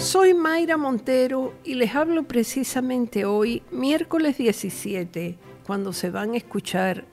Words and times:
Soy 0.00 0.32
Mayra 0.32 0.78
Montero 0.78 1.52
y 1.62 1.74
les 1.74 1.94
hablo 1.94 2.22
precisamente 2.22 3.26
hoy, 3.26 3.62
miércoles 3.70 4.38
17, 4.38 5.36
cuando 5.66 5.92
se 5.92 6.08
van 6.08 6.32
a 6.32 6.38
escuchar 6.38 7.04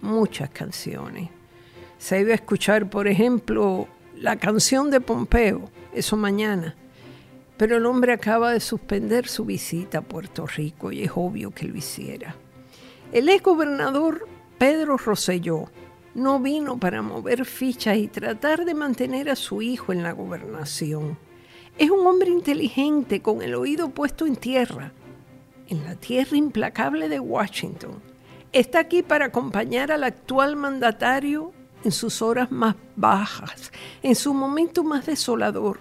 muchas 0.00 0.50
canciones. 0.50 1.30
Se 1.96 2.20
iba 2.20 2.32
a 2.32 2.34
escuchar, 2.34 2.90
por 2.90 3.06
ejemplo, 3.06 3.86
la 4.16 4.36
canción 4.36 4.90
de 4.90 5.00
Pompeo, 5.00 5.70
eso 5.94 6.16
mañana. 6.16 6.74
Pero 7.56 7.76
el 7.76 7.86
hombre 7.86 8.12
acaba 8.12 8.52
de 8.52 8.60
suspender 8.60 9.28
su 9.28 9.44
visita 9.44 9.98
a 9.98 10.02
Puerto 10.02 10.44
Rico 10.44 10.90
y 10.90 11.04
es 11.04 11.12
obvio 11.14 11.52
que 11.52 11.68
lo 11.68 11.76
hiciera. 11.76 12.34
El 13.12 13.28
ex 13.28 13.44
gobernador 13.44 14.26
Pedro 14.58 14.96
Rosselló 14.96 15.66
no 16.16 16.40
vino 16.40 16.78
para 16.78 17.00
mover 17.00 17.44
fichas 17.44 17.96
y 17.96 18.08
tratar 18.08 18.64
de 18.64 18.74
mantener 18.74 19.30
a 19.30 19.36
su 19.36 19.62
hijo 19.62 19.92
en 19.92 20.02
la 20.02 20.10
gobernación. 20.10 21.16
Es 21.76 21.90
un 21.90 22.06
hombre 22.06 22.30
inteligente 22.30 23.20
con 23.20 23.42
el 23.42 23.54
oído 23.54 23.90
puesto 23.90 24.26
en 24.26 24.36
tierra, 24.36 24.92
en 25.66 25.84
la 25.84 25.96
tierra 25.96 26.36
implacable 26.36 27.08
de 27.08 27.18
Washington. 27.18 28.00
Está 28.52 28.78
aquí 28.78 29.02
para 29.02 29.26
acompañar 29.26 29.90
al 29.90 30.04
actual 30.04 30.54
mandatario 30.54 31.52
en 31.82 31.90
sus 31.90 32.22
horas 32.22 32.52
más 32.52 32.76
bajas, 32.94 33.72
en 34.02 34.14
su 34.14 34.32
momento 34.32 34.84
más 34.84 35.06
desolador. 35.06 35.80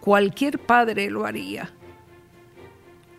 Cualquier 0.00 0.58
padre 0.58 1.08
lo 1.10 1.24
haría. 1.24 1.72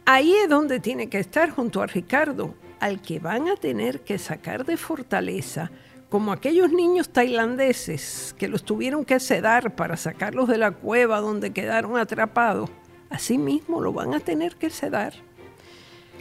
Ahí 0.03 0.33
es 0.33 0.49
donde 0.49 0.81
tiene 0.81 1.07
que 1.07 1.19
estar 1.19 1.49
junto 1.51 1.81
a 1.81 1.87
Ricardo, 1.87 2.55
al 2.81 3.01
que 3.01 3.19
van 3.19 3.47
a 3.47 3.55
tener 3.55 4.01
que 4.01 4.17
sacar 4.17 4.65
de 4.65 4.75
fortaleza 4.75 5.71
como 6.11 6.33
aquellos 6.33 6.73
niños 6.73 7.07
tailandeses 7.07 8.35
que 8.37 8.49
los 8.49 8.65
tuvieron 8.65 9.05
que 9.05 9.21
sedar 9.21 9.77
para 9.77 9.95
sacarlos 9.95 10.49
de 10.49 10.57
la 10.57 10.71
cueva 10.71 11.21
donde 11.21 11.53
quedaron 11.53 11.97
atrapados, 11.97 12.69
así 13.09 13.37
mismo 13.37 13.79
lo 13.79 13.93
van 13.93 14.13
a 14.13 14.19
tener 14.19 14.57
que 14.57 14.69
sedar. 14.69 15.13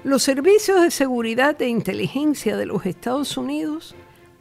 Los 0.05 0.23
servicios 0.23 0.81
de 0.81 0.93
seguridad 0.93 1.61
e 1.61 1.67
inteligencia 1.67 2.57
de 2.57 2.67
los 2.67 2.87
Estados 2.87 3.37
Unidos 3.37 3.97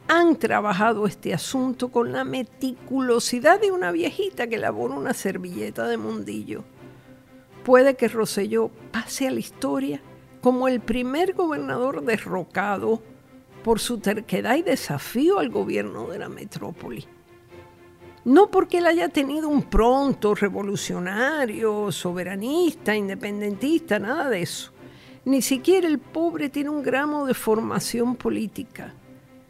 han 0.08 0.36
trabajado 0.36 1.08
este 1.08 1.33
asunto 1.33 1.89
con 1.89 2.11
la 2.11 2.23
meticulosidad 2.23 3.59
de 3.59 3.72
una 3.72 3.91
viejita 3.91 4.45
que 4.45 4.56
elabora 4.56 4.94
una 4.94 5.16
servilleta 5.16 5.88
de 5.88 5.97
mundillo. 5.97 6.63
Puede 7.66 7.95
que 7.95 8.08
Rosselló 8.08 8.69
pase 8.91 9.28
a 9.28 9.31
la 9.31 9.39
historia 9.39 10.00
como 10.41 10.67
el 10.67 10.80
primer 10.80 11.34
gobernador 11.34 12.06
derrocado 12.06 13.02
por 13.63 13.79
su 13.79 13.99
terquedad 13.99 14.55
y 14.55 14.63
desafío 14.63 15.39
al 15.39 15.49
gobierno 15.49 16.07
de 16.07 16.19
la 16.19 16.29
metrópoli. 16.29 17.05
No 18.25 18.51
porque 18.51 18.79
él 18.79 18.85
haya 18.85 19.09
tenido 19.09 19.47
un 19.47 19.63
pronto 19.63 20.35
revolucionario, 20.35 21.91
soberanista, 21.91 22.95
independentista, 22.95 23.97
nada 23.97 24.29
de 24.29 24.41
eso. 24.41 24.71
Ni 25.25 25.41
siquiera 25.41 25.88
el 25.88 25.99
pobre 25.99 26.49
tiene 26.49 26.69
un 26.69 26.83
gramo 26.83 27.25
de 27.25 27.33
formación 27.33 28.16
política. 28.16 28.93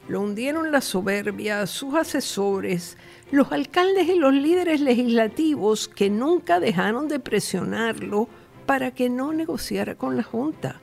Lo 0.07 0.21
hundieron 0.21 0.71
la 0.71 0.81
soberbia, 0.81 1.67
sus 1.67 1.93
asesores, 1.93 2.97
los 3.31 3.51
alcaldes 3.51 4.07
y 4.07 4.15
los 4.15 4.33
líderes 4.33 4.81
legislativos 4.81 5.87
que 5.87 6.09
nunca 6.09 6.59
dejaron 6.59 7.07
de 7.07 7.19
presionarlo 7.19 8.27
para 8.65 8.91
que 8.91 9.09
no 9.09 9.33
negociara 9.33 9.95
con 9.95 10.15
la 10.17 10.23
Junta. 10.23 10.81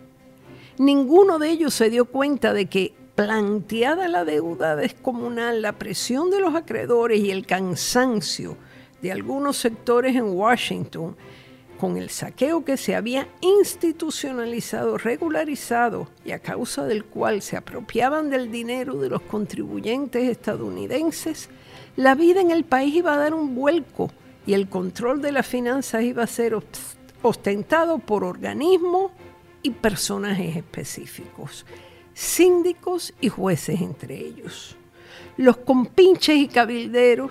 Ninguno 0.79 1.39
de 1.39 1.51
ellos 1.51 1.75
se 1.75 1.91
dio 1.91 2.05
cuenta 2.05 2.53
de 2.53 2.67
que 2.67 2.95
planteada 3.17 4.09
la 4.09 4.27
deuda 4.27 4.77
descomunal, 4.77 5.63
la 5.63 5.73
presión 5.73 6.31
de 6.31 6.39
los 6.39 6.55
acreedores 6.55 7.19
y 7.19 7.31
el 7.31 7.47
cansancio 7.47 8.59
de 9.01 9.11
algunos 9.11 9.57
sectores 9.57 10.15
en 10.15 10.27
Washington, 10.27 11.17
con 11.81 11.97
el 11.97 12.11
saqueo 12.11 12.65
que 12.65 12.77
se 12.77 12.95
había 12.95 13.27
institucionalizado, 13.41 14.99
regularizado 14.99 16.09
y 16.27 16.33
a 16.33 16.41
causa 16.41 16.85
del 16.85 17.05
cual 17.05 17.41
se 17.41 17.57
apropiaban 17.57 18.29
del 18.29 18.51
dinero 18.51 18.99
de 18.99 19.09
los 19.09 19.23
contribuyentes 19.23 20.29
estadounidenses, 20.29 21.49
la 21.97 22.15
vida 22.15 22.43
en 22.43 22.51
el 22.51 22.65
país 22.65 22.95
iba 22.95 23.15
a 23.15 23.19
dar 23.19 23.33
un 23.33 23.55
vuelco 23.55 24.11
y 24.47 24.53
el 24.53 24.69
control 24.69 25.23
de 25.23 25.33
las 25.33 25.47
finanzas 25.47 26.03
iba 26.03 26.23
a 26.23 26.27
ser 26.27 26.59
ostentado 27.23 27.99
por 27.99 28.25
organismos 28.25 29.11
y 29.63 29.71
personajes 29.71 30.55
específicos 30.57 31.65
síndicos 32.17 33.13
y 33.21 33.29
jueces 33.29 33.83
entre 33.83 34.17
ellos. 34.17 34.75
Los 35.37 35.59
compinches 35.59 36.37
y 36.37 36.49
cabilderos, 36.49 37.31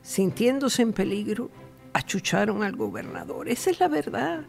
sintiéndose 0.00 0.80
en 0.80 0.94
peligro, 0.94 1.50
achucharon 1.92 2.62
al 2.62 2.76
gobernador. 2.76 3.50
Esa 3.50 3.70
es 3.70 3.78
la 3.78 3.88
verdad. 3.88 4.46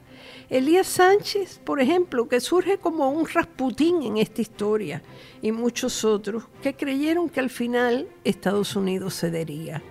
Elías 0.49 0.87
Sánchez, 0.87 1.59
por 1.65 1.81
ejemplo, 1.81 2.29
que 2.29 2.39
surge 2.39 2.77
como 2.77 3.09
un 3.09 3.27
Rasputín 3.27 4.03
en 4.03 4.17
esta 4.17 4.41
historia, 4.41 5.03
y 5.41 5.51
muchos 5.51 6.05
otros 6.05 6.45
que 6.63 6.73
creyeron 6.73 7.27
que 7.27 7.41
al 7.41 7.49
final 7.49 8.07
Estados 8.23 8.77
Unidos 8.77 9.19
cedería. 9.19 9.83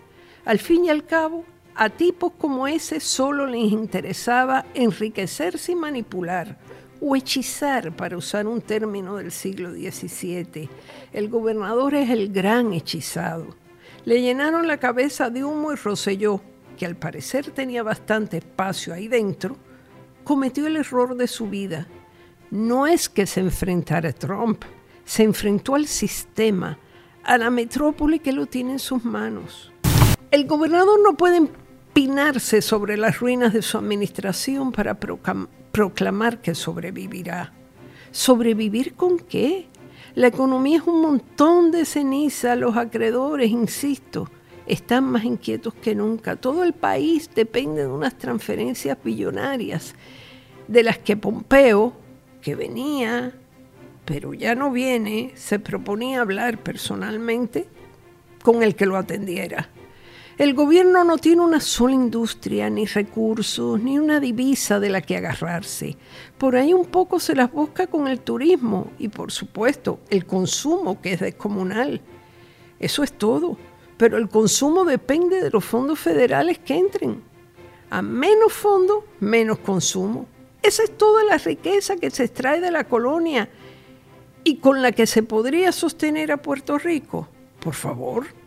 Al 0.47 0.59
fin 0.59 0.87
y 0.87 0.89
al 0.89 1.05
cabo, 1.05 1.45
a 1.75 1.89
tipos 1.89 2.33
como 2.39 2.67
ese 2.67 3.01
solo 3.01 3.47
les 3.47 3.73
interesaba 3.73 4.67
enriquecerse 4.75 5.73
y 5.73 5.77
manipular 5.77 6.59
o 7.01 7.17
hechizar, 7.17 7.97
para 7.97 8.17
usar 8.17 8.47
un 8.47 8.61
término 8.61 9.17
del 9.17 9.33
siglo 9.33 9.71
XVII. 9.73 10.69
El 11.13 11.29
gobernador 11.29 11.95
es 11.95 12.11
el 12.11 12.31
gran 12.31 12.73
hechizado. 12.75 13.57
Le 14.05 14.21
llenaron 14.21 14.67
la 14.67 14.79
cabeza 14.79 15.31
de 15.31 15.43
humo 15.45 15.73
y 15.73 15.77
Roselló, 15.77 16.41
que 16.77 16.87
al 16.87 16.97
parecer 16.97 17.51
tenía 17.51 17.83
bastante 17.83 18.39
espacio 18.39 18.93
ahí 18.93 19.09
dentro, 19.09 19.57
cometió 20.25 20.67
el 20.67 20.77
error 20.77 21.17
de 21.17 21.27
su 21.27 21.49
vida. 21.49 21.87
No 22.51 22.87
es 22.87 23.09
que 23.09 23.27
se 23.27 23.41
enfrentara 23.41 24.11
a 24.11 24.13
Trump, 24.13 24.65
se 25.05 25.23
enfrentó 25.23 25.75
al 25.75 25.87
sistema, 25.87 26.79
a 27.23 27.39
la 27.39 27.51
metrópoli 27.51 28.19
que 28.19 28.33
lo 28.33 28.47
tiene 28.47 28.73
en 28.73 28.79
sus 28.79 29.05
manos. 29.05 29.73
El 30.31 30.47
gobernador 30.47 31.01
no 31.03 31.17
puede 31.17 31.39
empinarse 31.39 32.63
sobre 32.63 32.97
las 32.97 33.19
ruinas 33.19 33.53
de 33.53 33.63
su 33.63 33.79
administración 33.79 34.71
para 34.71 35.01
proclamar 35.01 36.41
que 36.41 36.55
sobrevivirá. 36.55 37.53
¿Sobrevivir 38.13 38.95
con 38.95 39.19
qué? 39.19 39.67
La 40.15 40.29
economía 40.29 40.79
es 40.79 40.87
un 40.87 41.03
montón 41.03 41.73
de 41.73 41.85
ceniza, 41.85 42.55
los 42.55 42.77
acreedores, 42.77 43.51
insisto, 43.51 44.31
están 44.67 45.03
más 45.03 45.25
inquietos 45.25 45.75
que 45.75 45.97
nunca. 45.97 46.37
Todo 46.37 46.63
el 46.63 46.75
país 46.75 47.29
depende 47.35 47.83
de 47.83 47.89
unas 47.89 48.17
transferencias 48.17 48.99
billonarias, 49.03 49.97
de 50.69 50.85
las 50.85 50.99
que 50.99 51.17
Pompeo, 51.17 51.93
que 52.41 52.55
venía, 52.55 53.33
pero 54.05 54.33
ya 54.33 54.55
no 54.55 54.71
viene, 54.71 55.33
se 55.35 55.59
proponía 55.59 56.21
hablar 56.21 56.59
personalmente 56.59 57.67
con 58.45 58.63
el 58.63 58.77
que 58.77 58.87
lo 58.87 58.97
atendiera. 58.97 59.71
El 60.41 60.55
gobierno 60.55 61.05
no 61.05 61.19
tiene 61.19 61.43
una 61.43 61.61
sola 61.61 61.93
industria, 61.93 62.71
ni 62.71 62.87
recursos, 62.87 63.79
ni 63.79 63.99
una 63.99 64.21
divisa 64.21 64.81
de 64.81 64.89
la 64.89 65.03
que 65.03 65.19
agarrarse. 65.19 65.99
Por 66.39 66.57
ahí 66.57 66.73
un 66.73 66.87
poco 66.87 67.21
se 67.21 67.35
las 67.35 67.53
busca 67.53 67.89
con 67.89 68.09
el 68.09 68.21
turismo 68.21 68.91
y, 68.99 69.09
por 69.09 69.33
supuesto, 69.33 70.01
el 70.09 70.25
consumo, 70.25 70.99
que 71.03 71.13
es 71.13 71.21
descomunal. 71.21 72.01
Eso 72.79 73.03
es 73.03 73.13
todo. 73.13 73.59
Pero 73.99 74.17
el 74.17 74.31
consumo 74.31 74.87
depende 74.87 75.43
de 75.43 75.51
los 75.51 75.63
fondos 75.63 75.99
federales 75.99 76.59
que 76.59 76.79
entren. 76.79 77.23
A 77.91 78.01
menos 78.01 78.55
fondos, 78.55 79.05
menos 79.21 79.59
consumo. 79.59 80.27
Esa 80.63 80.85
es 80.85 80.97
toda 80.97 81.23
la 81.23 81.37
riqueza 81.37 81.97
que 81.97 82.11
se 82.11 82.25
extrae 82.25 82.63
de 82.63 82.71
la 82.71 82.85
colonia 82.85 83.51
y 84.43 84.57
con 84.57 84.81
la 84.81 84.93
que 84.93 85.07
se 85.07 85.23
podría 85.23 85.71
sostener 85.71 86.33
a 86.33 86.41
Puerto 86.41 86.79
Rico. 86.79 87.29
Por 87.63 87.75
favor. 87.75 88.40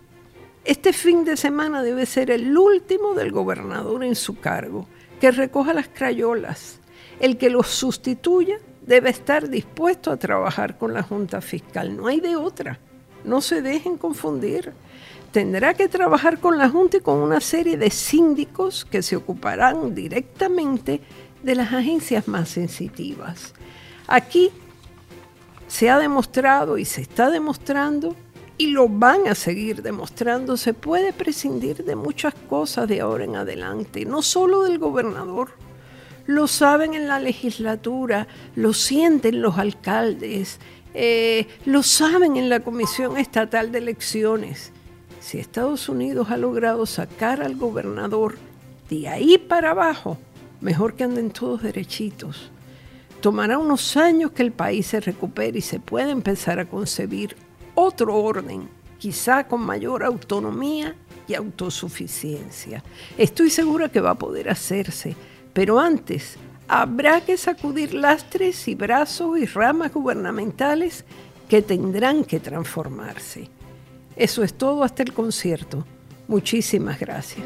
Este 0.66 0.94
fin 0.94 1.26
de 1.26 1.36
semana 1.36 1.84
debe 1.84 2.06
ser 2.06 2.32
el 2.32 2.58
último 2.58 3.14
del 3.14 3.32
gobernador 3.34 4.02
en 4.04 4.16
su 4.16 4.40
cargo, 4.40 4.88
que 5.20 5.32
recoja 5.32 5.74
las 5.74 5.90
crayolas. 5.90 6.80
El 7.20 7.38
que 7.38 7.50
los 7.50 7.68
sustituya 7.68 8.60
debe 8.82 9.10
estar 9.10 9.50
dispuesto 9.50 10.10
a 10.10 10.18
trabajar 10.18 10.78
con 10.78 10.94
la 10.94 11.04
Junta 11.04 11.42
Fiscal. 11.42 11.98
No 11.98 12.08
hay 12.08 12.22
de 12.22 12.38
otra. 12.38 12.80
No 13.26 13.42
se 13.42 13.62
dejen 13.62 13.98
confundir. 13.98 14.72
Tendrá 15.34 15.74
que 15.74 15.90
trabajar 15.90 16.40
con 16.40 16.58
la 16.58 16.70
Junta 16.70 16.98
y 16.98 17.02
con 17.02 17.18
una 17.20 17.42
serie 17.42 17.76
de 17.76 17.90
síndicos 17.90 18.86
que 18.86 19.02
se 19.02 19.18
ocuparán 19.18 19.94
directamente 19.94 21.02
de 21.42 21.56
las 21.56 21.74
agencias 21.74 22.30
más 22.30 22.48
sensitivas. 22.48 23.54
Aquí 24.08 24.50
se 25.68 25.90
ha 25.90 26.00
demostrado 26.00 26.78
y 26.78 26.86
se 26.86 27.02
está 27.02 27.30
demostrando 27.30 28.16
y 28.58 28.68
lo 28.68 28.88
van 28.88 29.28
a 29.28 29.36
seguir 29.36 29.82
demostrando, 29.82 30.58
se 30.58 30.74
puede 30.74 31.14
prescindir 31.14 31.84
de 31.84 31.96
muchas 31.96 32.34
cosas 32.50 32.88
de 32.88 33.02
ahora 33.02 33.24
en 33.24 33.36
adelante, 33.36 34.06
no 34.06 34.22
solo 34.22 34.64
del 34.64 34.78
gobernador. 34.78 35.52
Lo 36.26 36.48
saben 36.48 36.94
en 36.94 37.08
la 37.08 37.20
legislatura, 37.20 38.28
lo 38.56 38.74
sienten 38.74 39.42
los 39.42 39.58
alcaldes, 39.58 40.60
eh, 40.94 41.48
lo 41.66 41.84
saben 41.84 42.38
en 42.38 42.50
la 42.50 42.62
Comisión 42.62 43.18
Estatal 43.18 43.72
de 43.72 43.80
Elecciones. 43.80 44.72
Si 45.20 45.40
Estados 45.40 45.90
Unidos 45.90 46.30
ha 46.30 46.38
logrado 46.38 46.86
sacar 46.86 47.42
al 47.42 47.56
gobernador 47.56 48.38
de 48.90 49.08
ahí 49.08 49.38
para 49.38 49.72
abajo, 49.72 50.18
mejor 50.62 50.96
que 50.96 51.04
anden 51.04 51.32
todos 51.32 51.64
derechitos. 51.64 52.52
Tomará 53.20 53.58
unos 53.58 53.98
años 53.98 54.32
que 54.32 54.44
el 54.44 54.52
país 54.52 54.88
se 54.88 55.00
recupere 55.00 55.60
y 55.60 55.62
se 55.62 55.80
pueda 55.80 56.12
empezar 56.12 56.60
a 56.60 56.66
concebir 56.66 57.36
otro 57.76 58.16
orden, 58.16 58.70
quizá 58.98 59.48
con 59.48 59.62
mayor 59.62 60.04
autonomía 60.04 60.96
y 61.28 61.34
autosuficiencia. 61.36 62.84
Estoy 63.18 63.50
segura 63.50 63.90
que 63.90 64.02
va 64.02 64.12
a 64.12 64.16
poder 64.16 64.50
hacerse, 64.50 65.16
pero 65.54 65.80
antes 65.80 66.38
habrá 66.68 67.22
que 67.22 67.38
sacudir 67.38 67.94
lastres 67.94 68.68
y 68.68 68.76
brazos 68.76 69.38
y 69.38 69.46
ramas 69.46 69.94
gubernamentales 69.94 71.06
que 71.50 71.62
tendrán 71.62 72.24
que 72.24 72.40
transformarse. 72.40 73.50
Eso 74.16 74.44
es 74.44 74.54
todo 74.54 74.84
hasta 74.84 75.04
el 75.04 75.14
concierto. 75.14 75.86
Muchísimas 76.28 77.00
gracias. 77.00 77.46